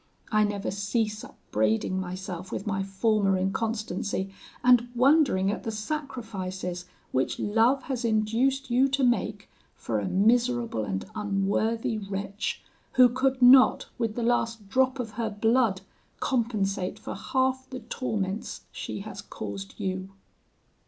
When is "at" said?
5.51-5.61